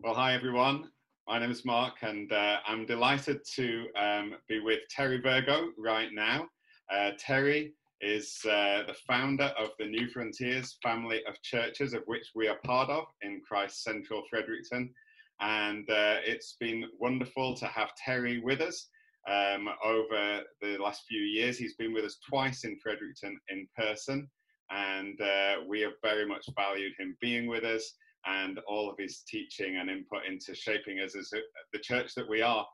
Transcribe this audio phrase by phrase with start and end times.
[0.00, 0.92] Well, hi everyone.
[1.26, 6.10] My name is Mark, and uh, I'm delighted to um, be with Terry Virgo right
[6.12, 6.46] now.
[6.88, 12.30] Uh, Terry is uh, the founder of the New Frontiers family of churches, of which
[12.36, 14.94] we are part of in Christ Central Fredericton.
[15.40, 18.86] And uh, it's been wonderful to have Terry with us
[19.28, 21.58] um, over the last few years.
[21.58, 24.30] He's been with us twice in Fredericton in person,
[24.70, 27.94] and uh, we have very much valued him being with us
[28.28, 31.30] and all of his teaching and input into shaping us as
[31.72, 32.66] the church that we are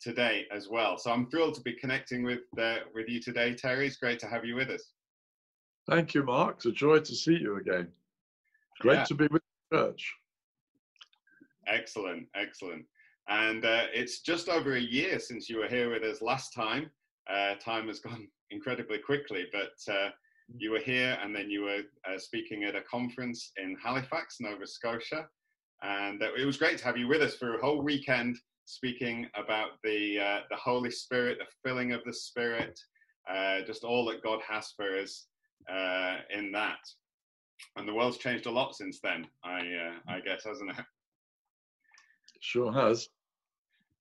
[0.00, 0.96] today as well.
[0.96, 3.86] So I'm thrilled to be connecting with uh, with you today, Terry.
[3.86, 4.84] It's great to have you with us.
[5.88, 6.56] Thank you, Mark.
[6.56, 7.88] It's a joy to see you again.
[8.80, 9.04] Great yeah.
[9.04, 10.14] to be with the church.
[11.66, 12.84] Excellent, excellent.
[13.28, 16.90] And uh, it's just over a year since you were here with us last time.
[17.28, 20.10] Uh, time has gone incredibly quickly, but uh,
[20.58, 24.66] you were here and then you were uh, speaking at a conference in Halifax, Nova
[24.66, 25.26] Scotia.
[25.82, 29.26] And uh, it was great to have you with us for a whole weekend speaking
[29.34, 32.78] about the, uh, the Holy Spirit, the filling of the Spirit,
[33.30, 35.26] uh, just all that God has for us
[35.72, 36.78] uh, in that.
[37.76, 40.84] And the world's changed a lot since then, I, uh, I guess, hasn't it?
[42.40, 43.08] Sure has.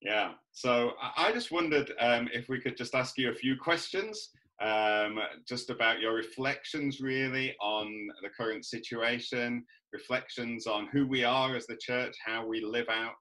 [0.01, 0.31] Yeah.
[0.53, 4.29] So I just wondered um, if we could just ask you a few questions
[4.61, 11.55] um, just about your reflections really on the current situation, reflections on who we are
[11.55, 13.15] as the church, how we live out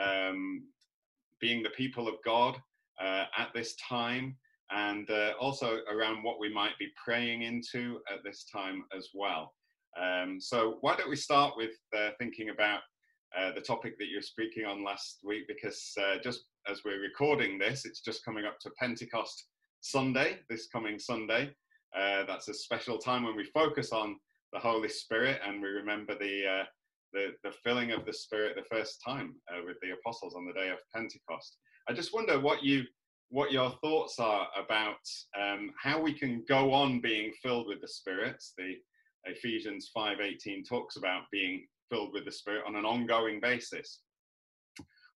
[0.00, 0.62] um,
[1.40, 2.56] being the people of God
[3.00, 4.36] uh, at this time,
[4.70, 9.52] and uh, also around what we might be praying into at this time as well.
[10.00, 12.80] Um, so, why don't we start with uh, thinking about
[13.38, 15.44] uh, the topic that you're speaking on last week?
[15.46, 19.44] Because uh, just as we're recording this, it's just coming up to Pentecost
[19.82, 21.50] Sunday, this coming Sunday.
[21.94, 24.16] Uh, that's a special time when we focus on
[24.52, 26.64] the Holy Spirit and we remember the, uh,
[27.12, 30.52] the, the, filling of the Spirit the first time uh, with the apostles on the
[30.52, 31.58] day of Pentecost.
[31.88, 32.84] I just wonder what you
[33.30, 35.00] what your thoughts are about
[35.40, 38.42] um, how we can go on being filled with the Spirit.
[38.58, 38.74] The
[39.24, 44.00] Ephesians 5:18 talks about being filled with the Spirit on an ongoing basis.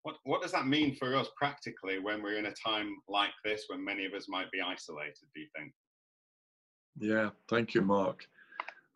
[0.07, 3.65] What, what does that mean for us practically when we're in a time like this
[3.67, 5.73] when many of us might be isolated, do you think?
[6.97, 8.25] Yeah, thank you, Mark.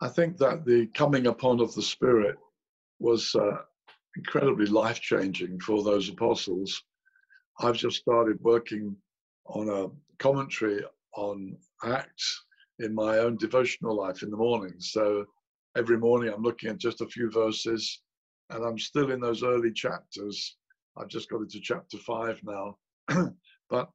[0.00, 2.37] I think that the coming upon of the Spirit
[3.00, 3.56] was uh,
[4.16, 6.81] incredibly life changing for those apostles.
[7.59, 8.94] I've just started working
[9.47, 9.88] on a
[10.21, 10.84] commentary
[11.16, 12.44] on Acts
[12.78, 14.75] in my own devotional life in the morning.
[14.78, 15.25] So
[15.77, 18.00] every morning I'm looking at just a few verses
[18.50, 20.56] and I'm still in those early chapters
[21.00, 22.76] I've just got into chapter five now.
[23.70, 23.90] but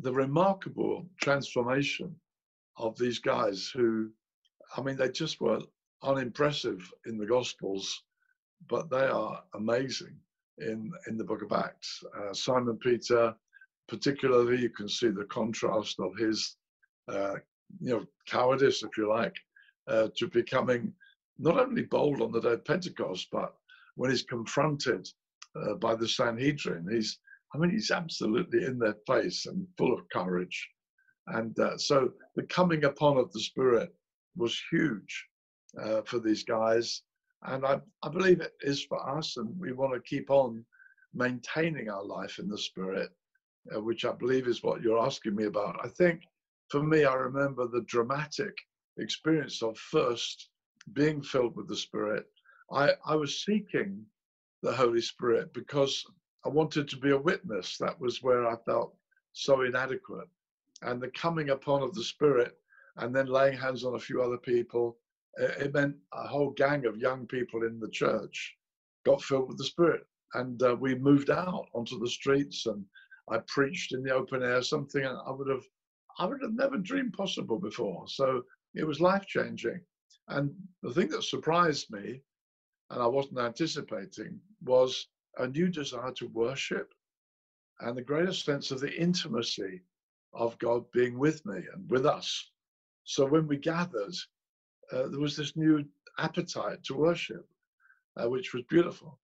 [0.00, 2.14] the remarkable transformation
[2.76, 4.10] of these guys who,
[4.76, 5.60] I mean, they just were
[6.02, 8.02] unimpressive in the Gospels,
[8.68, 10.16] but they are amazing
[10.58, 12.02] in, in the book of Acts.
[12.16, 13.34] Uh, Simon Peter,
[13.88, 16.56] particularly, you can see the contrast of his,
[17.08, 17.34] uh,
[17.80, 19.36] you know, cowardice, if you like,
[19.88, 20.92] uh, to becoming
[21.38, 23.54] not only bold on the day of Pentecost, but
[23.96, 25.06] when he's confronted
[25.56, 26.86] uh, by the Sanhedrin.
[26.90, 27.18] He's,
[27.54, 30.68] I mean, he's absolutely in their face and full of courage.
[31.28, 33.94] And uh, so the coming upon of the Spirit
[34.36, 35.26] was huge
[35.80, 37.02] uh, for these guys.
[37.44, 40.64] And I, I believe it is for us, and we want to keep on
[41.14, 43.10] maintaining our life in the Spirit,
[43.74, 45.78] uh, which I believe is what you're asking me about.
[45.82, 46.22] I think
[46.70, 48.54] for me, I remember the dramatic
[48.98, 50.50] experience of first
[50.92, 52.26] being filled with the Spirit.
[52.72, 54.04] I, I was seeking
[54.62, 56.04] the Holy Spirit because
[56.44, 57.76] I wanted to be a witness.
[57.78, 58.94] That was where I felt
[59.32, 60.28] so inadequate.
[60.82, 62.56] And the coming upon of the Spirit
[62.96, 64.98] and then laying hands on a few other people,
[65.36, 68.56] it meant a whole gang of young people in the church
[69.04, 70.06] got filled with the Spirit.
[70.34, 72.84] And uh, we moved out onto the streets and
[73.30, 75.64] I preached in the open air, something I would have
[76.18, 78.04] I would have never dreamed possible before.
[78.08, 78.42] So
[78.74, 79.80] it was life changing.
[80.28, 82.22] And the thing that surprised me
[82.90, 85.06] and I wasn't anticipating was
[85.38, 86.92] a new desire to worship
[87.80, 89.82] and the greater sense of the intimacy
[90.34, 92.50] of God being with me and with us.
[93.04, 94.14] So when we gathered,
[94.92, 95.84] uh, there was this new
[96.18, 97.48] appetite to worship,
[98.16, 99.18] uh, which was beautiful.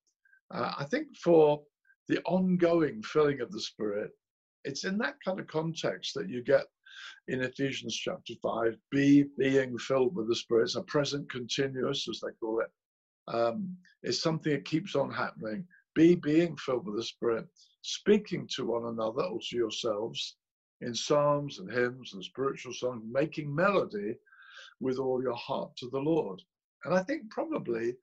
[0.51, 1.63] Uh, I think for
[2.09, 4.13] the ongoing filling of the Spirit,
[4.65, 6.67] it's in that kind of context that you get
[7.29, 10.65] in Ephesians chapter 5 be being filled with the Spirit.
[10.65, 12.71] It's a present continuous, as they call it
[13.29, 15.67] um, is something that keeps on happening.
[15.95, 17.47] Be being filled with the Spirit,
[17.83, 20.37] speaking to one another or to yourselves
[20.83, 24.17] in psalms and hymns and spiritual songs, making melody
[24.81, 26.41] with all your heart to the Lord.
[26.85, 27.95] And I think probably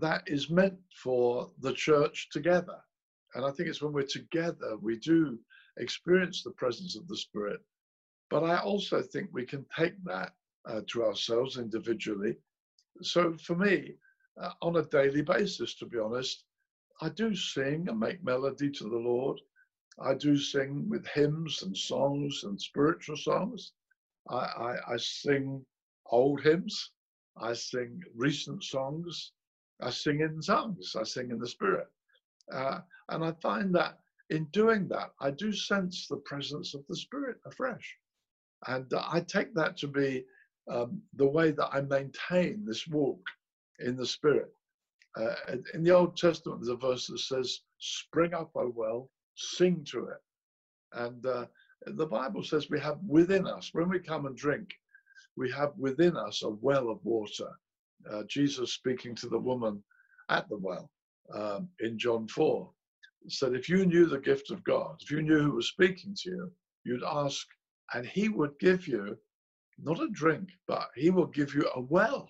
[0.00, 2.78] that is meant for the church together.
[3.34, 5.38] And I think it's when we're together we do
[5.78, 7.60] experience the presence of the Spirit.
[8.30, 10.32] But I also think we can take that
[10.68, 12.36] uh, to ourselves individually.
[13.02, 13.94] So for me,
[14.40, 16.44] uh, on a daily basis, to be honest,
[17.00, 19.40] I do sing and make melody to the Lord.
[19.98, 23.72] I do sing with hymns and songs and spiritual songs.
[24.28, 25.64] I, I, I sing
[26.06, 26.92] old hymns.
[27.36, 29.32] I sing recent songs.
[29.80, 30.94] I sing in tongues.
[30.96, 31.88] I sing in the Spirit.
[32.52, 32.80] Uh,
[33.10, 33.98] and I find that
[34.30, 37.96] in doing that, I do sense the presence of the Spirit afresh.
[38.66, 40.24] And I take that to be
[40.70, 43.20] um, the way that I maintain this walk
[43.80, 44.52] in the Spirit.
[45.16, 45.34] Uh,
[45.72, 50.06] in the Old Testament, there's a verse that says, Spring up, O well, sing to
[50.06, 50.22] it.
[50.92, 51.46] And uh,
[51.86, 54.70] the Bible says we have within us, when we come and drink,
[55.36, 57.50] we have within us a well of water.
[58.10, 59.82] Uh, Jesus speaking to the woman
[60.28, 60.90] at the well
[61.34, 62.70] um, in John 4
[63.28, 66.30] said, If you knew the gift of God, if you knew who was speaking to
[66.30, 66.52] you,
[66.84, 67.46] you'd ask,
[67.94, 69.16] and he would give you
[69.78, 72.28] not a drink, but he will give you a well.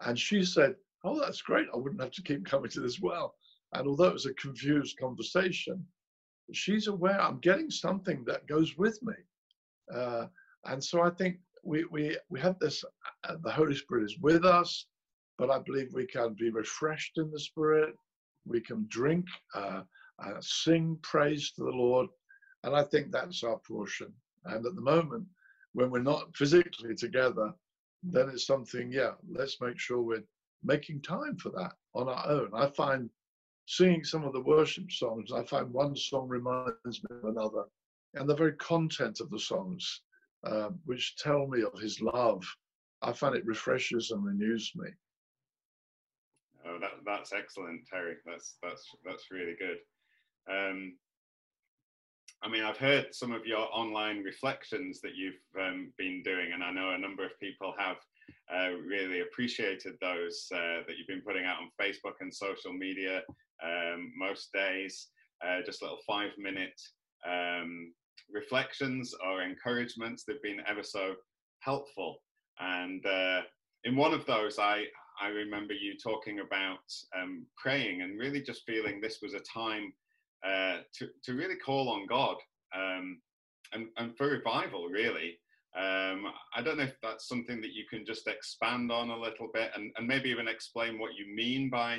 [0.00, 0.74] And she said,
[1.04, 1.66] Oh, that's great.
[1.72, 3.34] I wouldn't have to keep coming to this well.
[3.74, 5.84] And although it was a confused conversation,
[6.52, 9.14] she's aware I'm getting something that goes with me.
[9.94, 10.26] Uh,
[10.66, 12.84] and so I think we, we, we have this,
[13.28, 14.86] uh, the Holy Spirit is with us,
[15.38, 17.94] but I believe we can be refreshed in the Spirit.
[18.46, 19.82] We can drink, uh,
[20.24, 22.08] uh, sing praise to the Lord.
[22.62, 24.12] And I think that's our portion.
[24.44, 25.26] And at the moment,
[25.72, 27.52] when we're not physically together,
[28.04, 30.24] then it's something, yeah, let's make sure we're
[30.62, 32.50] making time for that on our own.
[32.54, 33.10] I find
[33.66, 37.64] singing some of the worship songs, I find one song reminds me of another.
[38.14, 40.02] And the very content of the songs,
[40.44, 42.44] uh, which tell me of his love,
[43.02, 44.88] I find it refreshes and renews me.
[46.66, 48.14] Oh, that, that's excellent, Terry.
[48.24, 49.78] That's that's that's really good.
[50.50, 50.96] Um,
[52.44, 56.62] I mean, I've heard some of your online reflections that you've um, been doing, and
[56.62, 57.96] I know a number of people have
[58.54, 63.22] uh, really appreciated those uh, that you've been putting out on Facebook and social media
[63.64, 65.08] um, most days.
[65.42, 66.78] Uh, just little five minute
[67.26, 67.94] um,
[68.30, 70.24] reflections or encouragements.
[70.24, 71.14] They've been ever so
[71.60, 72.18] helpful.
[72.60, 73.40] And uh,
[73.84, 74.84] in one of those, I,
[75.18, 79.94] I remember you talking about um, praying and really just feeling this was a time
[80.46, 82.36] uh, to, to really call on God
[82.74, 83.20] um,
[83.72, 85.38] and, and for revival, really.
[85.76, 89.48] Um, I don't know if that's something that you can just expand on a little
[89.52, 91.98] bit and, and maybe even explain what you mean by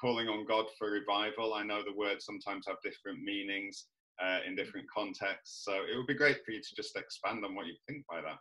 [0.00, 1.54] calling on God for revival.
[1.54, 3.86] I know the words sometimes have different meanings
[4.22, 5.64] uh, in different contexts.
[5.64, 8.20] So it would be great for you to just expand on what you think by
[8.20, 8.38] that.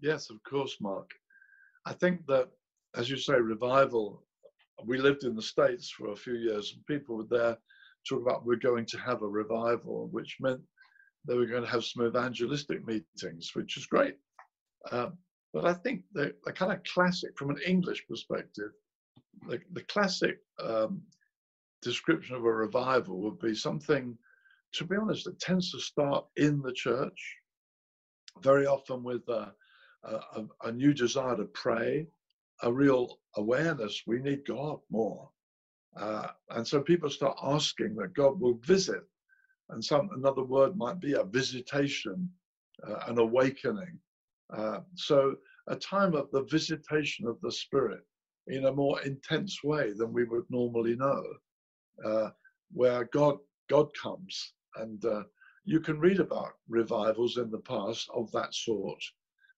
[0.00, 1.10] Yes, of course, Mark.
[1.84, 2.48] I think that,
[2.96, 4.22] as you say, revival,
[4.84, 7.56] we lived in the States for a few years and people were there
[8.08, 10.60] talk about we're going to have a revival, which meant
[11.26, 14.16] they were going to have some evangelistic meetings, which is great.
[14.92, 15.18] Um,
[15.52, 18.70] but I think the, the kind of classic, from an English perspective,
[19.48, 21.02] the, the classic um,
[21.82, 24.16] description of a revival would be something,
[24.74, 27.36] to be honest, that tends to start in the church,
[28.42, 29.52] very often with a,
[30.04, 32.06] a, a new desire to pray,
[32.62, 35.28] a real awareness we need God more.
[35.96, 39.02] Uh, and so people start asking that God will visit.
[39.70, 42.30] And some another word might be a visitation,
[42.86, 43.98] uh, an awakening.
[44.50, 45.34] Uh, so
[45.68, 48.04] a time of the visitation of the Spirit
[48.46, 51.22] in a more intense way than we would normally know,
[52.04, 52.30] uh,
[52.72, 53.38] where God
[53.68, 54.52] God comes.
[54.76, 55.22] And uh,
[55.64, 59.02] you can read about revivals in the past of that sort.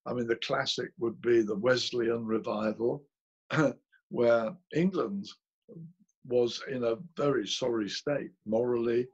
[0.07, 3.04] I mean, the classic would be the Wesleyan revival,
[4.09, 5.28] where England
[6.28, 9.06] was in a very sorry state, morally,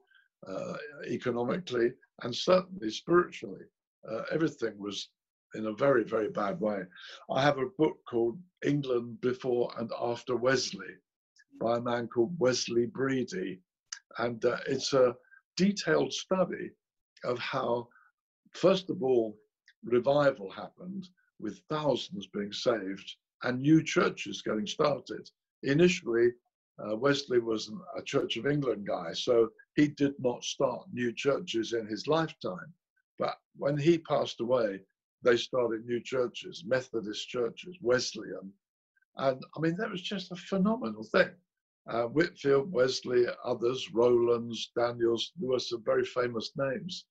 [0.46, 0.76] uh,
[1.08, 1.92] economically,
[2.22, 3.64] and certainly spiritually.
[4.10, 5.08] Uh, everything was
[5.54, 6.82] in a very, very bad way.
[7.30, 10.94] I have a book called England Before and After Wesley
[11.60, 13.60] by a man called Wesley Bready.
[14.18, 15.14] And uh, it's a
[15.56, 16.70] detailed study
[17.24, 17.88] of how,
[18.52, 19.36] first of all,
[19.84, 21.08] revival happened
[21.40, 25.28] with thousands being saved and new churches getting started.
[25.62, 26.30] Initially,
[26.78, 31.72] uh, Wesley was a Church of England guy, so he did not start new churches
[31.72, 32.72] in his lifetime.
[33.18, 34.80] But when he passed away,
[35.22, 38.52] they started new churches, Methodist churches, Wesleyan.
[39.16, 41.30] And I mean, that was just a phenomenal thing.
[41.86, 47.06] Uh, Whitefield, Wesley, others, Rowlands, Daniels, there were some very famous names,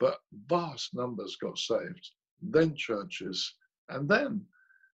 [0.00, 2.10] but vast numbers got saved.
[2.42, 3.54] Then churches.
[3.88, 4.44] And then,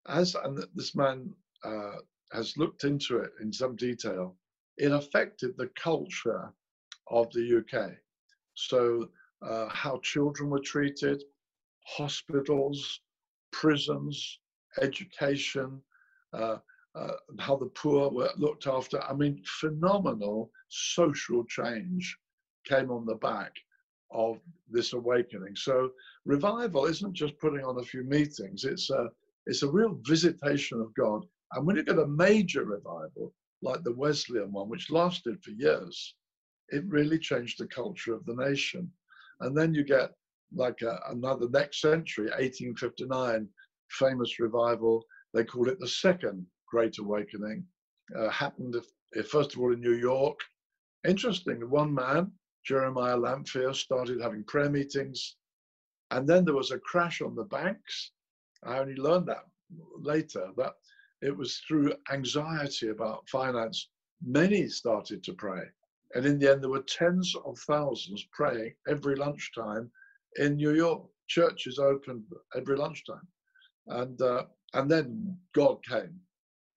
[0.06, 1.96] as and this man uh,
[2.32, 4.36] has looked into it in some detail,
[4.78, 6.52] it affected the culture
[7.08, 7.92] of the UK.
[8.54, 9.08] So,
[9.42, 11.22] uh, how children were treated,
[11.86, 13.00] hospitals,
[13.50, 14.38] prisons,
[14.80, 15.82] education,
[16.32, 16.58] uh,
[16.94, 19.02] uh, how the poor were looked after.
[19.02, 22.16] I mean, phenomenal social change
[22.64, 23.52] came on the back
[24.10, 24.38] of
[24.70, 25.56] this awakening.
[25.56, 25.90] So
[26.24, 29.08] revival isn't just putting on a few meetings; it's a
[29.46, 31.26] it's a real visitation of God.
[31.52, 36.14] And when you get a major revival like the Wesleyan one, which lasted for years,
[36.70, 38.90] it really changed the culture of the nation.
[39.40, 40.10] And then you get
[40.54, 43.48] like a, another next century, 1859,
[43.90, 45.04] famous revival.
[45.34, 47.64] They call it the Second Great Awakening.
[48.18, 48.76] Uh, happened,
[49.28, 50.38] first of all, in New York.
[51.06, 52.30] Interesting, one man,
[52.64, 55.36] Jeremiah Lanphier, started having prayer meetings.
[56.10, 58.12] And then there was a crash on the banks.
[58.64, 59.44] I only learned that
[59.98, 60.74] later, that
[61.22, 63.88] it was through anxiety about finance.
[64.24, 65.62] Many started to pray.
[66.14, 69.90] And in the end, there were tens of thousands praying every lunchtime
[70.36, 71.02] in New York.
[71.28, 72.24] Churches opened
[72.54, 73.26] every lunchtime,
[73.86, 76.20] and uh, and then God came,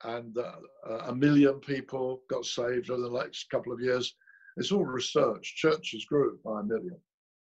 [0.03, 4.15] and uh, a million people got saved over the next couple of years.
[4.55, 5.55] It's all research.
[5.57, 6.97] Churches grew by a million,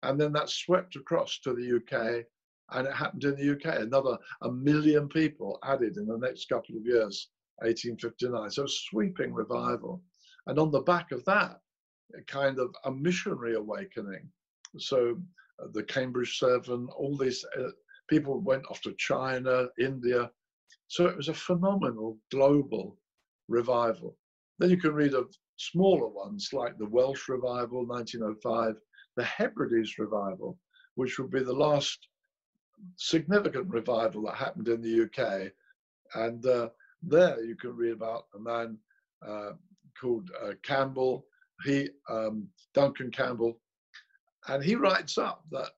[0.02, 2.26] and then that swept across to the UK,
[2.72, 3.80] and it happened in the UK.
[3.82, 7.30] Another a million people added in the next couple of years,
[7.60, 8.50] 1859.
[8.52, 10.02] So sweeping revival,
[10.48, 11.60] and on the back of that,
[12.18, 14.30] a kind of a missionary awakening.
[14.78, 15.18] So
[15.62, 17.70] uh, the Cambridge Seven, all these uh,
[18.10, 20.30] people went off to China, India.
[20.88, 22.98] So it was a phenomenal global
[23.48, 24.18] revival.
[24.60, 28.76] Then you can read of smaller ones like the Welsh Revival, 1905,
[29.16, 30.58] the Hebrides Revival,
[30.96, 32.08] which would be the last
[32.98, 35.52] significant revival that happened in the UK.
[36.16, 36.70] And uh,
[37.02, 38.78] there you can read about a man
[39.26, 39.52] uh,
[40.00, 41.26] called uh, Campbell,
[41.64, 43.60] he um, Duncan Campbell,
[44.48, 45.72] and he writes up that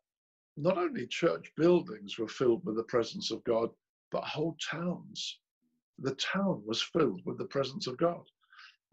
[0.58, 3.70] not only church buildings were filled with the presence of God,
[4.12, 5.40] but whole towns.
[6.00, 8.24] The town was filled with the presence of God,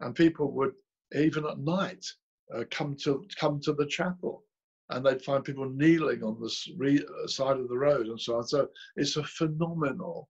[0.01, 0.73] and people would
[1.15, 2.05] even at night
[2.53, 4.43] uh, come to come to the chapel,
[4.89, 8.47] and they'd find people kneeling on the uh, side of the road and so on.
[8.47, 10.29] So it's a phenomenal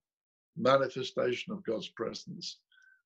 [0.56, 2.58] manifestation of God's presence.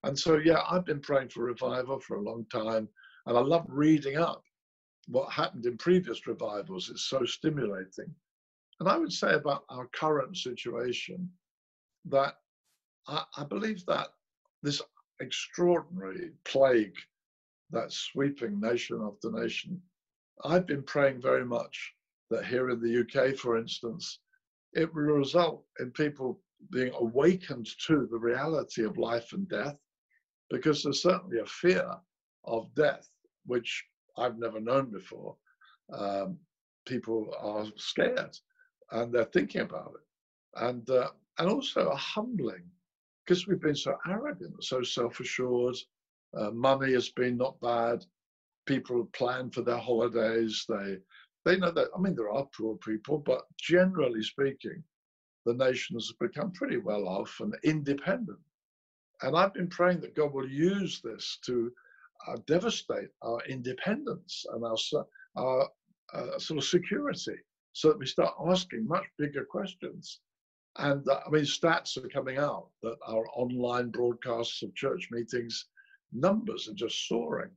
[0.05, 2.89] And so, yeah, I've been praying for revival for a long time.
[3.27, 4.43] And I love reading up
[5.09, 6.89] what happened in previous revivals.
[6.89, 8.15] It's so stimulating.
[8.79, 11.29] And I would say about our current situation
[12.07, 12.35] that
[13.09, 14.09] I, I believe that
[14.63, 14.81] this
[15.21, 16.97] extraordinary plague
[17.71, 19.83] that's sweeping nation after nation,
[20.45, 21.95] I've been praying very much
[22.31, 24.21] that here in the UK, for instance,
[24.73, 29.77] it will result in people being awakened to the reality of life and death,
[30.51, 31.91] because there's certainly a fear
[32.45, 33.09] of death,
[33.47, 33.85] which
[34.17, 35.37] I've never known before.
[35.93, 36.39] Um,
[36.87, 38.37] people are scared
[38.93, 40.63] and they're thinking about it.
[40.63, 42.65] And, uh, and also a humbling
[43.25, 45.77] because we've been so arrogant, so self assured.
[46.37, 48.05] Uh, money has been not bad.
[48.71, 50.65] People plan for their holidays.
[50.69, 50.99] They,
[51.45, 54.85] they know that, I mean, there are poor people, but generally speaking,
[55.45, 58.39] the nation has become pretty well off and independent.
[59.23, 61.73] And I've been praying that God will use this to
[62.29, 64.77] uh, devastate our independence and our,
[65.35, 65.69] our
[66.15, 67.39] uh, sort of security
[67.73, 70.21] so that we start asking much bigger questions.
[70.77, 75.67] And uh, I mean, stats are coming out that our online broadcasts of church meetings
[76.13, 77.51] numbers are just soaring.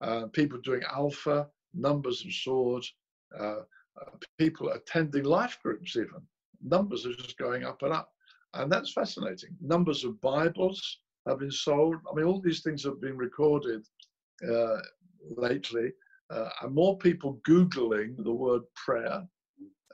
[0.00, 2.94] Uh, people doing alpha, numbers and swords,
[3.36, 3.62] Uh,
[4.38, 6.22] people attending life groups, even
[6.60, 8.08] numbers are just going up and up.
[8.52, 9.56] And that's fascinating.
[9.60, 10.80] Numbers of Bibles
[11.26, 11.96] have been sold.
[12.08, 13.82] I mean, all these things have been recorded
[14.52, 14.80] uh,
[15.36, 15.88] lately,
[16.34, 19.26] uh, and more people Googling the word prayer.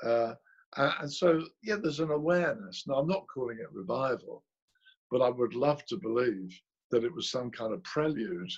[0.03, 0.35] Uh,
[0.77, 1.29] and so,
[1.63, 2.85] yeah, there's an awareness.
[2.87, 4.43] Now, I'm not calling it revival,
[5.11, 6.51] but I would love to believe
[6.91, 8.53] that it was some kind of prelude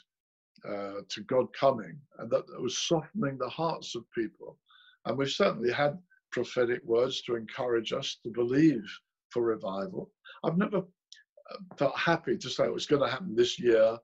[0.68, 4.58] uh, to God coming and that was softening the hearts of people.
[5.04, 5.98] And we've certainly had
[6.32, 8.84] prophetic words to encourage us to believe
[9.30, 10.10] for revival.
[10.44, 13.98] I've never uh, felt happy to say it was going to happen this year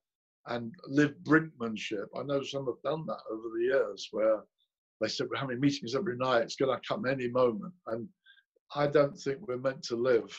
[0.46, 2.06] and live brinkmanship.
[2.16, 4.40] I know some have done that over the years where
[5.00, 7.72] they said we're having meetings every night, it's going to come any moment.
[7.86, 8.08] And
[8.74, 10.30] I don't think we're meant to live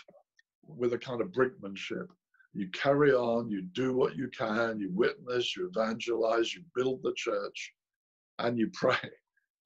[0.65, 2.07] with a kind of brinkmanship.
[2.53, 7.13] You carry on, you do what you can, you witness, you evangelize, you build the
[7.15, 7.73] church,
[8.39, 8.97] and you pray.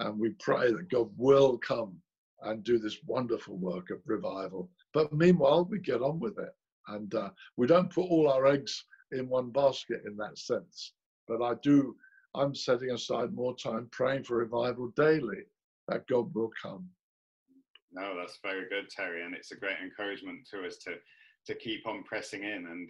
[0.02, 1.96] And we pray that God will come
[2.42, 4.70] and do this wonderful work of revival.
[4.94, 6.54] But meanwhile, we get on with it.
[6.90, 10.92] And uh, we don't put all our eggs in one basket in that sense.
[11.30, 11.96] But I do,
[12.36, 15.44] I'm setting aside more time praying for revival daily
[15.88, 16.90] that God will come.
[17.94, 20.96] No, that's very good, Terry, and it's a great encouragement to us to
[21.48, 22.90] to keep on pressing in and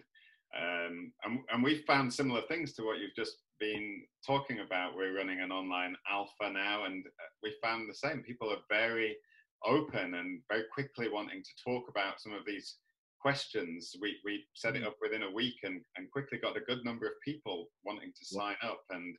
[0.56, 4.96] um, and, and we've found similar things to what you've just been talking about.
[4.96, 8.22] We're running an online alpha now, and uh, we found the same.
[8.22, 9.16] People are very
[9.64, 12.76] open and very quickly wanting to talk about some of these
[13.20, 13.94] questions.
[14.00, 14.86] We, we set it mm.
[14.86, 18.24] up within a week and, and quickly got a good number of people wanting to
[18.24, 18.82] sign up.
[18.90, 19.16] And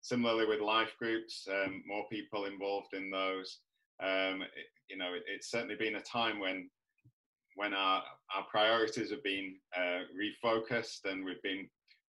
[0.00, 3.58] similarly with life groups, um, more people involved in those.
[4.02, 6.70] Um, it, you know, it, it's certainly been a time when
[7.56, 8.02] when our,
[8.34, 11.68] our priorities have been uh, refocused and we've been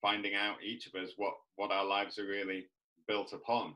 [0.03, 2.67] finding out each of us what, what our lives are really
[3.07, 3.75] built upon.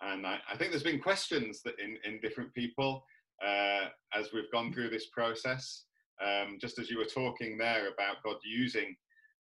[0.00, 3.04] And I, I think there's been questions that in, in different people
[3.44, 5.84] uh, as we've gone through this process.
[6.24, 8.96] Um, just as you were talking there about God using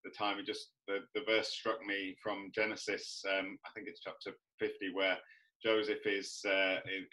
[0.03, 3.23] the time, it just the, the verse struck me from Genesis.
[3.27, 5.17] Um, I think it's chapter 50, where
[5.63, 7.05] Joseph is, uh, is,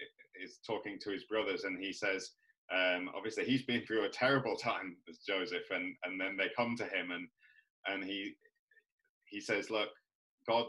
[0.42, 2.30] is talking to his brothers, and he says,
[2.74, 6.76] um, obviously he's been through a terrible time as Joseph, and and then they come
[6.76, 7.28] to him and
[7.86, 8.34] and he
[9.26, 9.88] he says, look,
[10.46, 10.66] God,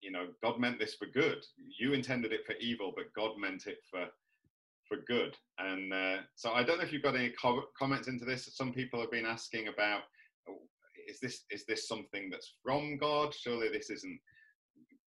[0.00, 1.44] you know, God meant this for good.
[1.78, 4.06] You intended it for evil, but God meant it for
[4.88, 5.34] for good.
[5.58, 8.54] And uh, so I don't know if you've got any co- comments into this.
[8.54, 10.02] Some people have been asking about
[11.08, 13.34] is this is this something that's from God?
[13.34, 14.20] Surely this isn't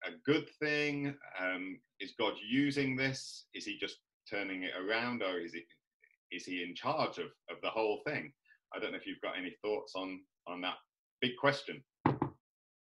[0.06, 1.13] a good thing.
[1.39, 3.46] Um, is God using this?
[3.53, 3.98] Is He just
[4.29, 5.65] turning it around, or is it
[6.31, 8.31] is he in charge of, of the whole thing?
[8.74, 10.75] I don't know if you've got any thoughts on on that
[11.21, 11.83] big question.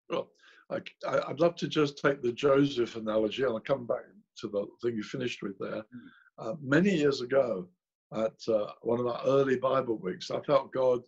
[0.09, 0.29] Well,
[0.69, 0.81] I,
[1.27, 4.03] would love to just take the Joseph analogy, and I'll come back
[4.37, 5.83] to the thing you finished with there.
[5.91, 6.07] Hmm.
[6.37, 7.67] Uh, many years ago,
[8.13, 11.01] at uh, one of our early Bible weeks, I felt God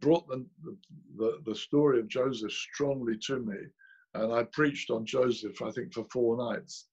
[0.00, 0.44] brought the,
[1.16, 3.56] the, the story of Joseph strongly to me,
[4.14, 6.86] and I preached on Joseph, I think, for four nights,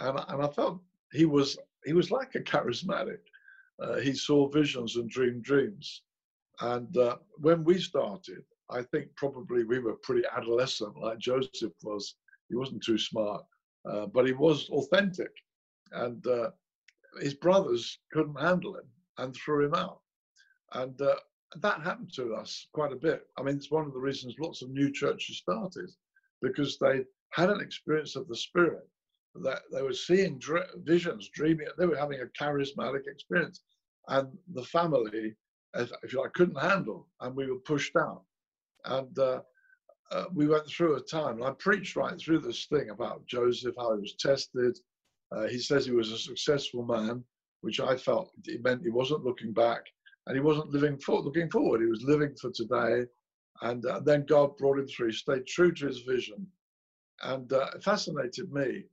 [0.00, 0.80] and and I felt
[1.12, 3.18] he was he was like a charismatic
[3.80, 6.02] uh, he saw visions and dreamed dreams.
[6.60, 12.16] And uh, when we started, I think probably we were pretty adolescent, like Joseph was.
[12.48, 13.44] He wasn't too smart,
[13.90, 15.30] uh, but he was authentic.
[15.92, 16.50] And uh,
[17.20, 20.00] his brothers couldn't handle him and threw him out.
[20.72, 21.16] And uh,
[21.60, 23.26] that happened to us quite a bit.
[23.38, 25.90] I mean, it's one of the reasons lots of new churches started
[26.40, 28.88] because they had an experience of the Spirit
[29.34, 31.66] that they were seeing dr- visions, dreaming.
[31.78, 33.62] They were having a charismatic experience,
[34.08, 35.34] and the family,
[35.74, 38.22] if, if you like, couldn't handle, and we were pushed out.
[38.84, 39.40] And uh,
[40.10, 43.74] uh, we went through a time, and I preached right through this thing about Joseph,
[43.78, 44.78] how he was tested.
[45.30, 47.24] Uh, he says he was a successful man,
[47.62, 49.82] which I felt it meant he wasn't looking back,
[50.26, 51.80] and he wasn't living for looking forward.
[51.80, 53.06] He was living for today.
[53.62, 55.08] And uh, then God brought him through.
[55.08, 56.46] He stayed true to his vision.
[57.22, 58.84] And uh, it fascinated me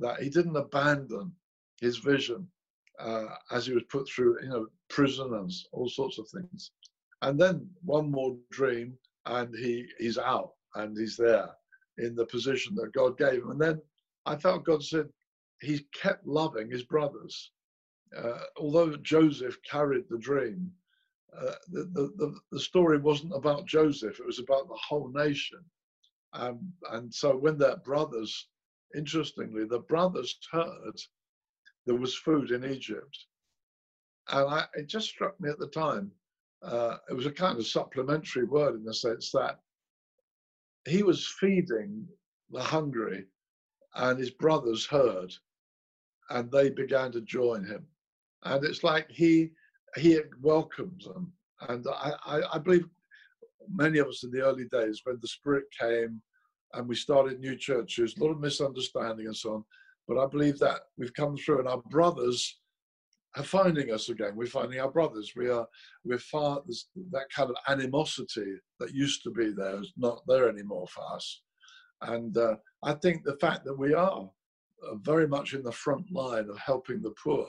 [0.00, 1.32] that he didn't abandon
[1.80, 2.48] his vision
[2.98, 6.72] uh, as he was put through, you know, prison and all sorts of things.
[7.22, 11.50] And then one more dream, and he he's out and he's there
[11.98, 13.50] in the position that God gave him.
[13.50, 13.82] And then
[14.26, 15.08] I felt God said
[15.60, 17.50] he kept loving his brothers.
[18.16, 20.70] Uh, although Joseph carried the dream,
[21.36, 25.58] uh, the, the, the, story wasn't about Joseph, it was about the whole nation.
[26.32, 28.48] Um, and so when their brothers
[28.96, 31.00] interestingly, the brothers heard
[31.86, 33.18] there was food in Egypt.
[34.30, 36.10] And I, it just struck me at the time,
[36.62, 39.60] uh, it was a kind of supplementary word in the sense that
[40.86, 42.06] he was feeding
[42.50, 43.26] the hungry,
[43.94, 45.32] and his brothers heard,
[46.30, 47.86] and they began to join him.
[48.44, 49.50] And it's like he
[49.96, 51.32] he welcomes them.
[51.68, 52.86] And I, I, I believe
[53.70, 56.20] many of us in the early days, when the Spirit came
[56.74, 59.64] and we started new churches, a lot of misunderstanding and so on.
[60.06, 62.58] But I believe that we've come through, and our brothers
[63.36, 64.34] are finding us again.
[64.34, 65.32] We're finding our brothers.
[65.36, 65.66] We are
[66.04, 66.62] we're far
[67.12, 71.42] that kind of animosity that used to be there is not there anymore for us.
[72.02, 74.30] And uh, I think the fact that we are
[74.86, 77.46] uh, very much in the front line of helping the poor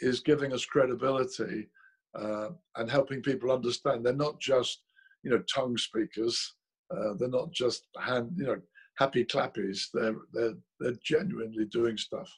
[0.00, 1.68] is giving us credibility
[2.14, 4.82] uh, and helping people understand they're not just
[5.22, 6.55] you know tongue speakers
[6.90, 8.60] uh, they're not just hand, you know,
[8.96, 9.86] happy clappies.
[9.92, 12.30] They're they're they're genuinely doing stuff.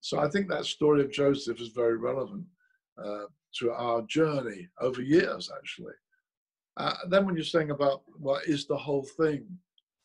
[0.00, 2.44] So I think that story of Joseph is very relevant
[3.02, 3.24] uh,
[3.58, 5.92] to our journey over years, actually.
[6.76, 9.44] Uh, then when you're saying about what is the whole thing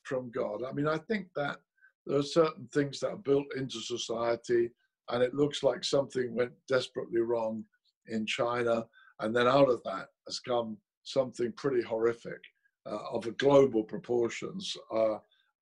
[0.03, 1.58] from God, I mean, I think that
[2.05, 4.69] there are certain things that are built into society,
[5.10, 7.63] and it looks like something went desperately wrong
[8.08, 8.86] in China,
[9.21, 12.41] and then out of that has come something pretty horrific
[12.89, 14.76] uh, of a global proportions.
[14.93, 15.17] Uh,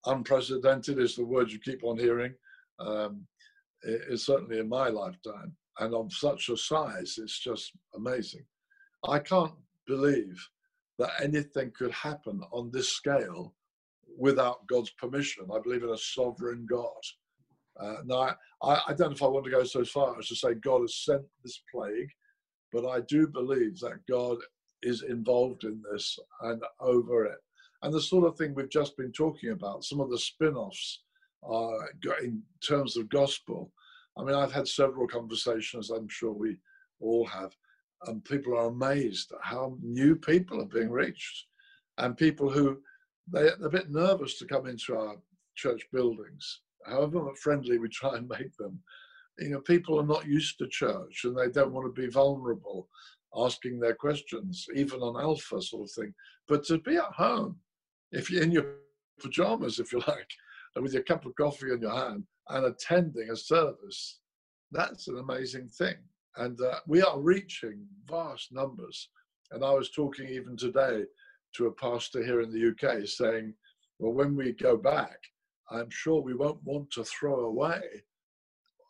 [0.06, 2.34] unprecedented is the word you keep on hearing.
[2.80, 3.26] Um,
[3.84, 8.46] is certainly in my lifetime, and of such a size, it's just amazing.
[9.08, 9.54] I can't
[9.86, 10.42] believe
[11.00, 13.54] that anything could happen on this scale
[14.18, 15.48] without God's permission.
[15.54, 16.88] I believe in a sovereign God.
[17.80, 20.36] Uh, now, I, I, don't know if I want to go so far as to
[20.36, 22.10] say God has sent this plague,
[22.72, 24.38] but I do believe that God
[24.84, 27.40] is involved in this and over it.
[27.82, 31.02] And the sort of thing we've just been talking about, some of the spin offs
[31.50, 31.78] uh,
[32.22, 33.72] in terms of gospel.
[34.18, 36.58] I mean, I've had several conversations, I'm sure we
[37.02, 37.54] all have,
[38.08, 41.48] and people are amazed at how new people are being reached
[41.98, 42.80] and people who
[43.28, 45.16] they're a bit nervous to come into our
[45.56, 48.80] church buildings however friendly we try and make them
[49.40, 52.88] you know people are not used to church and they don't want to be vulnerable
[53.36, 56.14] asking their questions even on alpha sort of thing.
[56.48, 57.58] But to be at home
[58.12, 58.76] if you're in your
[59.20, 60.30] pajamas if you like
[60.76, 64.20] with your cup of coffee in your hand and attending a service
[64.72, 65.98] that's an amazing thing.
[66.38, 69.10] And uh, we are reaching vast numbers.
[69.52, 71.04] And i was talking even today
[71.56, 73.54] to a pastor here in the uk saying
[74.00, 75.20] well when we go back
[75.74, 77.82] I'm sure we won't want to throw away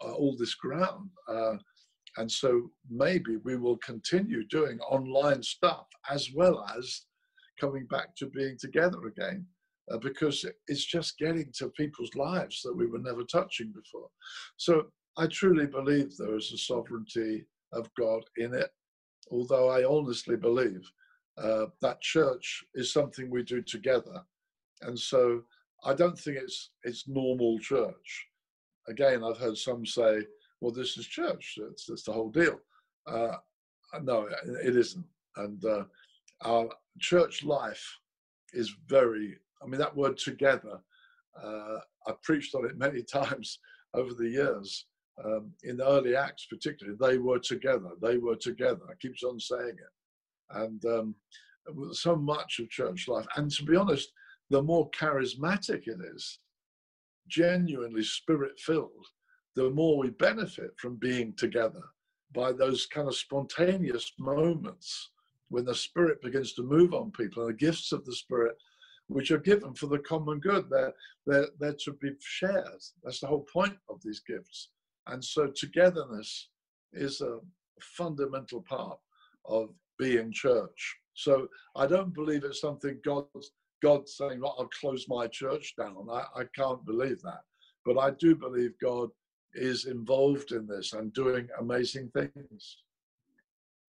[0.03, 1.09] uh, all this ground.
[1.27, 1.55] Uh,
[2.17, 7.05] and so maybe we will continue doing online stuff as well as
[7.59, 9.45] coming back to being together again.
[9.91, 14.07] Uh, because it's just getting to people's lives that we were never touching before.
[14.55, 14.85] So
[15.17, 18.69] I truly believe there is a sovereignty of God in it,
[19.29, 20.89] although I honestly believe
[21.37, 24.23] uh, that church is something we do together.
[24.83, 25.41] And so
[25.83, 28.27] I don't think it's it's normal church.
[28.87, 30.21] Again, I've heard some say,
[30.63, 31.59] "Well, this is church.
[31.69, 32.57] It's, it's the whole deal."
[33.05, 33.35] Uh,
[34.01, 34.29] no,
[34.63, 35.05] it isn't.
[35.35, 35.83] And uh,
[36.45, 37.85] our church life
[38.53, 39.37] is very.
[39.61, 40.79] I mean, that word "together."
[41.41, 43.59] Uh, I've preached on it many times
[43.93, 44.85] over the years.
[45.23, 47.91] Um, in the early Acts, particularly, they were together.
[48.01, 48.81] They were together.
[48.89, 51.15] I keep on saying it, and um,
[51.91, 53.27] so much of church life.
[53.35, 54.11] And to be honest,
[54.49, 56.39] the more charismatic it is,
[57.27, 59.05] genuinely spirit filled,
[59.55, 61.81] the more we benefit from being together
[62.33, 65.11] by those kind of spontaneous moments
[65.49, 68.55] when the spirit begins to move on people and the gifts of the spirit
[69.07, 70.93] which are given for the common good they're,
[71.27, 74.69] they're, they're to be shared that's the whole point of these gifts
[75.07, 76.49] and so togetherness
[76.93, 77.39] is a
[77.81, 78.97] fundamental part
[79.45, 83.51] of being church so i don't believe it's something god's
[83.83, 86.07] God saying, well, I'll close my church down.
[86.09, 87.41] I, I can't believe that.
[87.85, 89.09] But I do believe God
[89.55, 92.77] is involved in this and doing amazing things.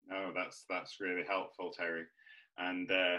[0.09, 2.05] No, that's that's really helpful, Terry.
[2.59, 3.19] And uh,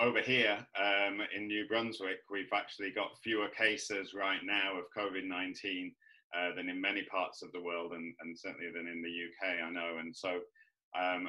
[0.00, 5.26] over here um, in New Brunswick, we've actually got fewer cases right now of COVID
[5.26, 5.92] 19
[6.36, 9.62] uh, than in many parts of the world, and, and, certainly than in the UK,
[9.62, 9.98] I know.
[10.00, 10.40] And so
[10.98, 11.28] um,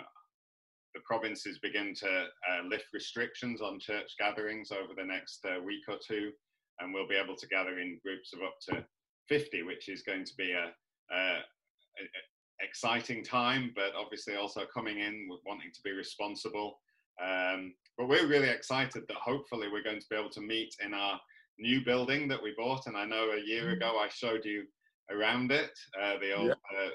[0.96, 5.84] the provinces begin to uh, lift restrictions on church gatherings over the next uh, week
[5.90, 6.32] or two,
[6.80, 8.86] and we'll be able to gather in groups of up to
[9.28, 10.72] 50, which is going to be a,
[11.16, 16.80] a, a exciting time, but obviously also coming in with wanting to be responsible.
[17.22, 20.94] Um, but we're really excited that hopefully we're going to be able to meet in
[20.94, 21.20] our
[21.60, 22.88] new building that we bought.
[22.88, 23.74] And I know a year mm.
[23.74, 24.64] ago I showed you
[25.12, 26.54] around it, uh, the old, yeah.
[26.54, 26.90] uh,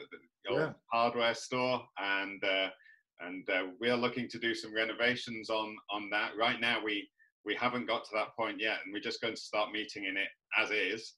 [0.44, 0.72] the old yeah.
[0.92, 2.68] hardware store, and uh,
[3.20, 6.32] and uh, we are looking to do some renovations on on that.
[6.38, 7.08] Right now, we
[7.44, 10.16] we haven't got to that point yet, and we're just going to start meeting in
[10.16, 10.28] it
[10.60, 11.14] as is.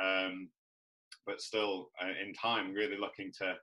[0.00, 0.48] Um,
[1.26, 3.54] but still, uh, in time, really looking to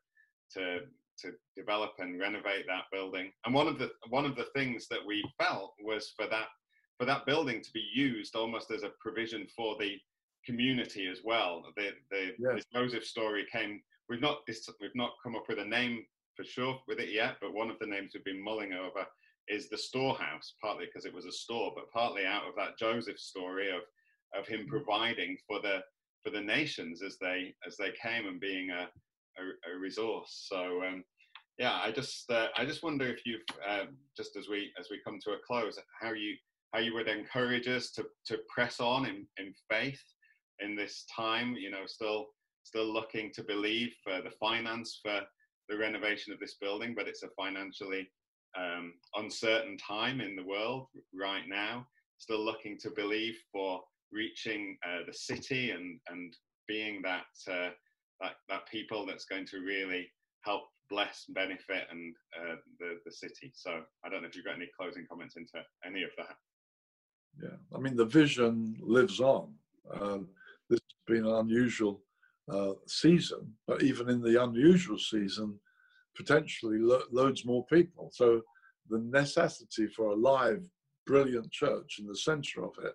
[0.53, 0.79] to
[1.19, 3.31] to develop and renovate that building.
[3.45, 6.47] And one of the one of the things that we felt was for that
[6.97, 9.97] for that building to be used almost as a provision for the
[10.45, 11.63] community as well.
[11.75, 12.63] The the, yes.
[12.73, 13.81] the Joseph story came.
[14.09, 14.39] We've not
[14.79, 17.79] we've not come up with a name for sure with it yet, but one of
[17.79, 19.05] the names we've been mulling over
[19.47, 23.19] is the storehouse, partly because it was a store, but partly out of that Joseph
[23.19, 23.81] story of
[24.37, 24.67] of him mm.
[24.67, 25.79] providing for the
[26.23, 28.87] for the nations as they as they came and being a
[29.39, 30.47] a, a resource.
[30.49, 31.03] So um,
[31.57, 34.99] yeah, I just uh, I just wonder if you've uh, just as we as we
[35.05, 36.35] come to a close, how you
[36.73, 40.01] how you would encourage us to to press on in in faith
[40.59, 41.55] in this time.
[41.55, 42.27] You know, still
[42.63, 45.21] still looking to believe for the finance for
[45.69, 48.09] the renovation of this building, but it's a financially
[48.57, 51.87] um, uncertain time in the world right now.
[52.17, 53.81] Still looking to believe for
[54.11, 56.35] reaching uh, the city and and
[56.67, 57.69] being that uh,
[58.21, 60.07] that that people that's going to really
[60.41, 63.51] help bless, benefit, and uh, the the city.
[63.53, 66.35] So I don't know if you've got any closing comments into any of that.
[67.41, 69.53] Yeah, I mean, the vision lives on.
[69.91, 70.19] Uh,
[70.69, 72.01] this has been an unusual
[72.51, 75.57] uh, season, but even in the unusual season,
[76.15, 78.11] potentially lo- loads more people.
[78.13, 78.41] So
[78.89, 80.63] the necessity for a live,
[81.07, 82.93] brilliant church in the center of it,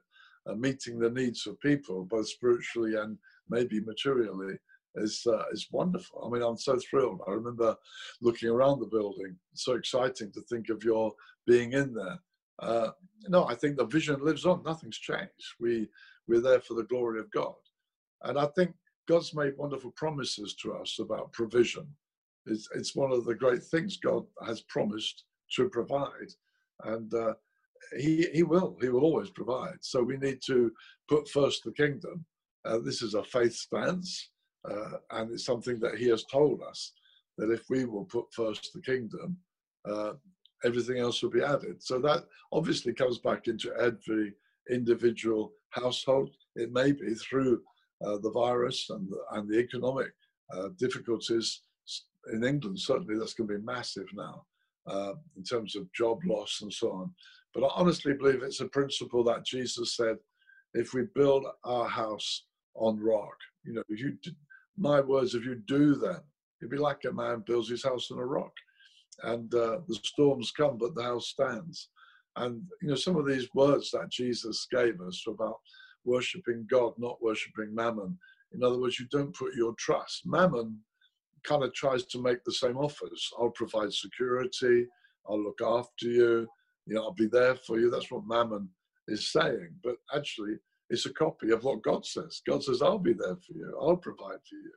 [0.48, 4.56] uh, meeting the needs of people, both spiritually and maybe materially,
[4.96, 6.24] is uh, is wonderful.
[6.24, 7.20] I mean, I'm so thrilled.
[7.26, 7.76] I remember
[8.20, 9.36] looking around the building.
[9.54, 11.12] So exciting to think of your
[11.46, 12.18] being in there.
[12.60, 12.88] Uh,
[13.28, 14.62] no, I think the vision lives on.
[14.64, 15.54] Nothing's changed.
[15.60, 15.88] We
[16.28, 17.54] we're there for the glory of God,
[18.22, 18.74] and I think
[19.08, 21.86] God's made wonderful promises to us about provision.
[22.46, 25.24] It's it's one of the great things God has promised
[25.56, 26.32] to provide,
[26.84, 27.34] and uh,
[27.98, 29.78] he he will he will always provide.
[29.80, 30.72] So we need to
[31.08, 32.24] put first the kingdom.
[32.64, 34.30] Uh, this is a faith stance.
[34.68, 36.92] Uh, and it's something that he has told us
[37.38, 39.36] that if we will put first the kingdom,
[39.88, 40.12] uh,
[40.64, 41.82] everything else will be added.
[41.82, 44.32] So that obviously comes back into every
[44.70, 46.30] individual household.
[46.56, 47.60] It may be through
[48.04, 50.12] uh, the virus and the, and the economic
[50.52, 51.62] uh, difficulties
[52.32, 52.80] in England.
[52.80, 54.44] Certainly, that's going to be massive now
[54.86, 57.14] uh, in terms of job loss and so on.
[57.56, 60.16] But I honestly believe it's a principle that Jesus said:
[60.74, 64.18] if we build our house on rock, you know, if you
[64.76, 66.22] my words, if you do that,
[66.60, 68.52] it'd be like a man builds his house on a rock.
[69.22, 71.88] And uh, the storms come, but the house stands.
[72.36, 75.56] And, you know, some of these words that Jesus gave us about
[76.04, 78.18] worshipping God, not worshipping mammon.
[78.52, 80.26] In other words, you don't put your trust.
[80.26, 80.78] Mammon
[81.44, 83.30] kind of tries to make the same offers.
[83.38, 84.86] I'll provide security.
[85.26, 86.46] I'll look after you.
[86.86, 87.90] You know, I'll be there for you.
[87.90, 88.68] That's what mammon
[89.08, 89.70] is saying.
[89.82, 90.56] But actually,
[90.90, 92.42] it's a copy of what God says.
[92.46, 94.72] God says, I'll be there for you, I'll provide for you.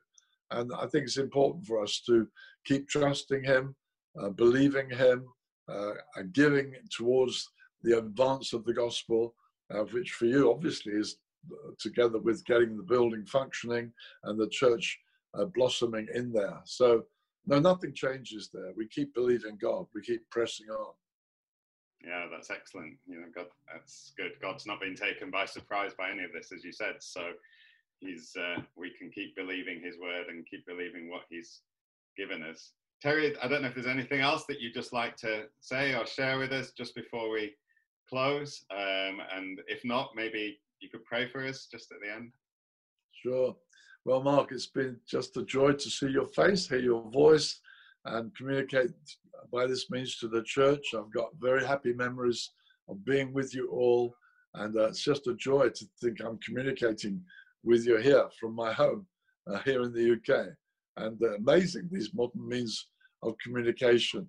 [0.52, 2.28] And I think it's important for us to
[2.66, 3.76] keep trusting Him,
[4.20, 5.26] uh, believing Him,
[5.70, 7.48] uh, and giving towards
[7.84, 9.36] the advance of the gospel,
[9.72, 11.18] uh, which for you obviously is
[11.52, 13.92] uh, together with getting the building functioning
[14.24, 15.00] and the church
[15.36, 16.60] uh, blossoming in there.
[16.66, 17.04] So,
[17.46, 18.74] no, nothing changes there.
[18.76, 20.94] We keep believing God, we keep pressing on.
[22.06, 22.96] Yeah, that's excellent.
[23.08, 24.32] You know, God, that's good.
[24.42, 26.96] God's not been taken by surprise by any of this, as you said.
[27.00, 27.22] So
[28.00, 31.62] he's, uh, we can keep believing His word and keep believing what He's
[32.18, 32.72] given us.
[33.02, 36.06] Terry, I don't know if there's anything else that you'd just like to say or
[36.06, 37.54] share with us just before we
[38.10, 38.66] close.
[38.72, 42.32] Um, and if not, maybe you could pray for us just at the end.
[43.24, 43.56] Sure.
[44.06, 47.60] Well, Mark, it's been just a joy to see your face, hear your voice,
[48.06, 48.92] and communicate
[49.52, 50.94] by this means to the church.
[50.96, 52.52] I've got very happy memories
[52.88, 54.16] of being with you all,
[54.56, 57.22] and uh, it's just a joy to think I'm communicating
[57.64, 59.06] with you here from my home
[59.48, 60.48] uh, here in the UK.
[60.98, 62.88] And uh, amazing, these modern means
[63.24, 64.28] of communication.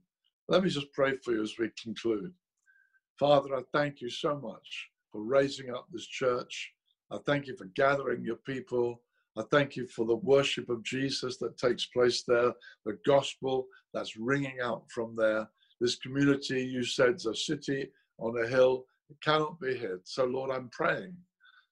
[0.48, 2.32] Let me just pray for you as we conclude.
[3.18, 6.72] Father, I thank you so much for raising up this church.
[7.10, 9.02] I thank you for gathering your people.
[9.40, 12.52] I thank you for the worship of Jesus that takes place there,
[12.84, 15.48] the gospel that's ringing out from there.
[15.80, 18.84] This community, you said, is a city on a hill.
[19.08, 20.00] It cannot be hid.
[20.04, 21.16] So, Lord, I'm praying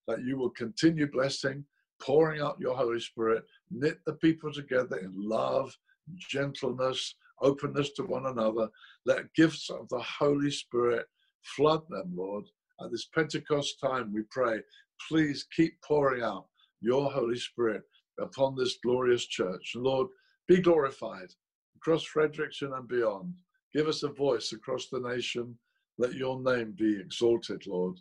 [0.07, 1.62] that you will continue blessing,
[2.00, 5.76] pouring out your Holy Spirit, knit the people together in love,
[6.16, 8.70] gentleness, openness to one another.
[9.04, 11.04] Let gifts of the Holy Spirit
[11.42, 12.46] flood them, Lord.
[12.81, 14.61] At this Pentecost time, we pray,
[15.07, 16.46] please keep pouring out
[16.80, 17.82] your Holy Spirit
[18.18, 19.72] upon this glorious church.
[19.76, 20.08] Lord,
[20.46, 21.28] be glorified
[21.76, 23.34] across Fredericton and beyond.
[23.72, 25.56] Give us a voice across the nation.
[25.98, 27.98] Let your name be exalted, Lord.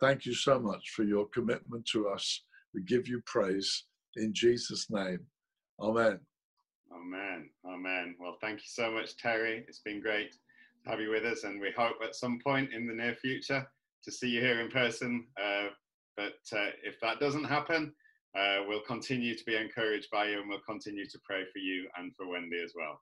[0.00, 2.42] Thank you so much for your commitment to us.
[2.74, 3.84] We give you praise
[4.16, 5.20] in Jesus' name.
[5.80, 6.20] Amen.
[6.92, 7.50] Amen.
[7.66, 8.16] Amen.
[8.18, 9.64] Well, thank you so much, Terry.
[9.68, 10.32] It's been great
[10.84, 13.66] to have you with us, and we hope at some point in the near future
[14.04, 15.26] to see you here in person.
[15.42, 15.68] Uh,
[16.16, 17.92] but uh, if that doesn't happen,
[18.38, 21.88] uh, we'll continue to be encouraged by you and we'll continue to pray for you
[21.96, 23.00] and for Wendy as well.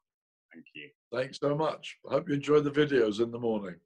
[0.52, 0.88] Thank you.
[1.12, 1.96] Thanks so much.
[2.08, 3.76] I hope you enjoy the videos in the morning.